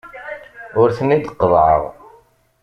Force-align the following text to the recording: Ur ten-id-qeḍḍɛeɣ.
Ur 0.81 0.89
ten-id-qeḍḍɛeɣ. 0.97 1.81